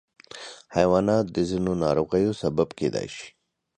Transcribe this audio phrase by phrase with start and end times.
[0.75, 3.27] حیوانات د ځینو ناروغیو سبب کېدای شي.